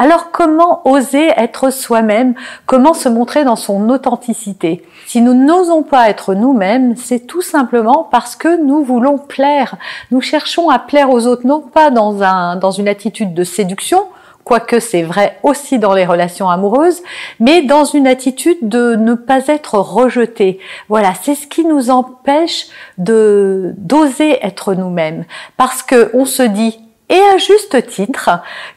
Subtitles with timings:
[0.00, 2.34] Alors comment oser être soi-même?
[2.66, 4.86] Comment se montrer dans son authenticité?
[5.06, 9.74] Si nous n'osons pas être nous-mêmes, c'est tout simplement parce que nous voulons plaire.
[10.12, 14.06] Nous cherchons à plaire aux autres, non pas dans, un, dans une attitude de séduction,
[14.44, 17.02] quoique c'est vrai aussi dans les relations amoureuses,
[17.40, 20.60] mais dans une attitude de ne pas être rejeté.
[20.88, 25.24] Voilà, c'est ce qui nous empêche de d'oser être nous-mêmes,
[25.56, 26.78] parce que on se dit
[27.08, 28.30] et à juste titre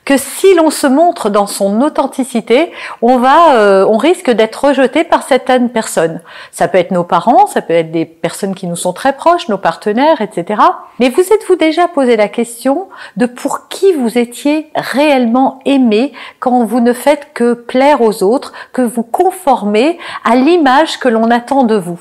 [0.06, 5.04] que si l'on se montre dans son authenticité, on va, euh, on risque d'être rejeté
[5.04, 6.22] par certaines personnes.
[6.52, 9.50] Ça peut être nos parents, ça peut être des personnes qui nous sont très proches,
[9.50, 10.62] nos partenaires, etc.
[11.00, 16.64] Mais vous êtes-vous déjà posé la question de pour qui vous étiez réellement aimé quand
[16.64, 21.64] vous ne faites que plaire aux autres, que vous conformez à l'image que l'on attend
[21.64, 22.00] de vous?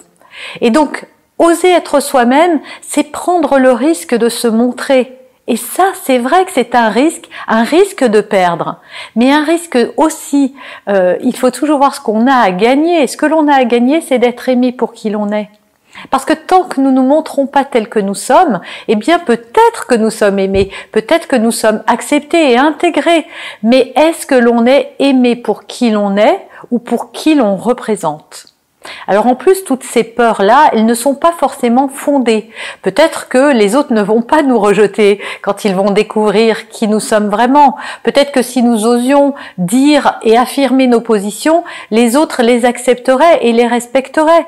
[0.60, 1.06] Et donc,
[1.38, 5.19] oser être soi-même, c'est prendre le risque de se montrer
[5.50, 8.76] et ça, c'est vrai que c'est un risque, un risque de perdre,
[9.16, 10.54] mais un risque aussi,
[10.88, 13.02] euh, il faut toujours voir ce qu'on a à gagner.
[13.02, 15.48] Et ce que l'on a à gagner, c'est d'être aimé pour qui l'on est.
[16.10, 19.18] Parce que tant que nous ne nous montrons pas tels que nous sommes, eh bien
[19.18, 23.26] peut-être que nous sommes aimés, peut-être que nous sommes acceptés et intégrés,
[23.64, 28.49] mais est-ce que l'on est aimé pour qui l'on est ou pour qui l'on représente?
[29.06, 32.50] Alors en plus, toutes ces peurs-là, elles ne sont pas forcément fondées.
[32.82, 37.00] Peut-être que les autres ne vont pas nous rejeter quand ils vont découvrir qui nous
[37.00, 37.76] sommes vraiment.
[38.02, 43.52] Peut-être que si nous osions dire et affirmer nos positions, les autres les accepteraient et
[43.52, 44.46] les respecteraient.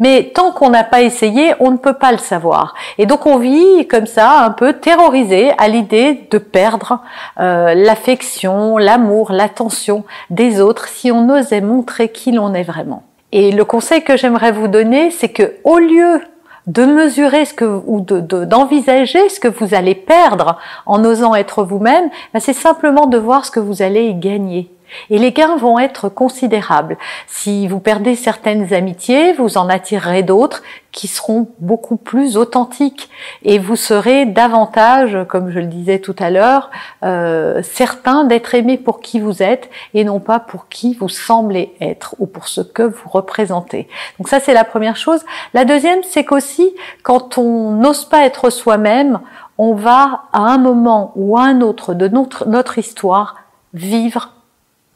[0.00, 2.74] Mais tant qu'on n'a pas essayé, on ne peut pas le savoir.
[2.98, 7.00] Et donc on vit comme ça, un peu terrorisé à l'idée de perdre
[7.38, 13.04] euh, l'affection, l'amour, l'attention des autres si on osait montrer qui l'on est vraiment.
[13.34, 16.20] Et le conseil que j'aimerais vous donner, c'est que au lieu
[16.68, 22.10] de mesurer ce que ou d'envisager ce que vous allez perdre en osant être vous-même,
[22.32, 24.70] ben, c'est simplement de voir ce que vous allez gagner.
[25.10, 26.96] Et les gains vont être considérables.
[27.26, 30.62] Si vous perdez certaines amitiés, vous en attirerez d'autres
[30.94, 33.10] qui seront beaucoup plus authentiques
[33.42, 36.70] et vous serez davantage, comme je le disais tout à l'heure,
[37.02, 41.74] euh, certain d'être aimé pour qui vous êtes et non pas pour qui vous semblez
[41.80, 43.88] être ou pour ce que vous représentez.
[44.18, 45.24] Donc ça c'est la première chose.
[45.52, 46.72] La deuxième c'est qu'aussi
[47.02, 49.18] quand on n'ose pas être soi-même,
[49.58, 53.36] on va à un moment ou à un autre de notre, notre histoire
[53.72, 54.33] vivre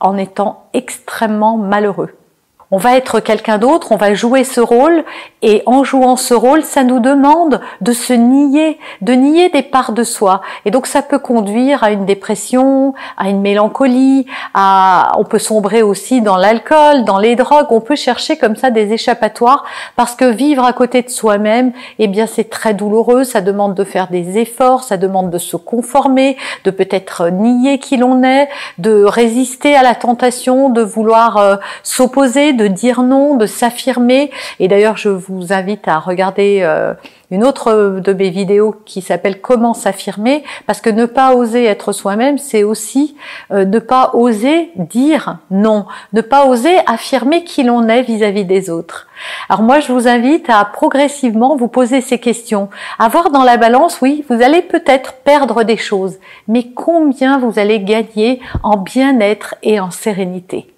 [0.00, 2.14] en étant extrêmement malheureux
[2.70, 5.04] on va être quelqu'un d'autre, on va jouer ce rôle,
[5.40, 9.92] et en jouant ce rôle, ça nous demande de se nier, de nier des parts
[9.92, 10.42] de soi.
[10.64, 15.82] Et donc ça peut conduire à une dépression, à une mélancolie, à, on peut sombrer
[15.82, 19.64] aussi dans l'alcool, dans les drogues, on peut chercher comme ça des échappatoires,
[19.96, 23.84] parce que vivre à côté de soi-même, eh bien c'est très douloureux, ça demande de
[23.84, 29.04] faire des efforts, ça demande de se conformer, de peut-être nier qui l'on est, de
[29.04, 34.30] résister à la tentation, de vouloir euh, s'opposer, de dire non, de s'affirmer.
[34.60, 36.92] Et d'ailleurs, je vous invite à regarder euh,
[37.30, 41.92] une autre de mes vidéos qui s'appelle Comment s'affirmer, parce que ne pas oser être
[41.92, 43.16] soi-même, c'est aussi
[43.50, 48.70] euh, ne pas oser dire non, ne pas oser affirmer qui l'on est vis-à-vis des
[48.70, 49.06] autres.
[49.48, 53.56] Alors moi, je vous invite à progressivement vous poser ces questions, à voir dans la
[53.56, 59.54] balance, oui, vous allez peut-être perdre des choses, mais combien vous allez gagner en bien-être
[59.62, 60.77] et en sérénité.